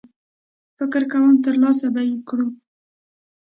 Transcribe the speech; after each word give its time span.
فکر 0.77 1.01
کوم 1.11 1.35
ترلاسه 1.45 1.87
به 1.93 2.01
یې 2.09 2.17
کړو. 2.27 2.47